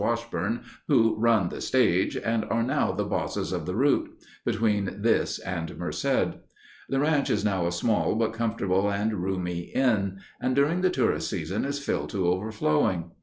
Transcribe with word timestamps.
Washburn, 0.03 0.61
who 0.87 1.15
"run 1.19 1.49
the 1.49 1.61
stage," 1.61 2.17
and 2.17 2.43
are 2.45 2.63
now 2.63 2.91
the 2.91 3.05
"bosses 3.05 3.51
of 3.51 3.67
the 3.67 3.75
route" 3.75 4.09
between 4.43 4.95
this 5.03 5.37
and 5.37 5.77
Merced. 5.77 6.37
The 6.89 6.99
ranche 6.99 7.29
is 7.29 7.45
now 7.45 7.67
a 7.67 7.71
small 7.71 8.15
but 8.15 8.33
comfortable 8.33 8.89
and 8.91 9.13
roomy 9.13 9.69
inn, 9.75 10.17
and 10.41 10.55
during 10.55 10.81
the 10.81 10.89
tourists' 10.89 11.29
season 11.29 11.65
is 11.65 11.77
filled 11.77 12.09
to 12.09 12.25
overflowing. 12.29 13.11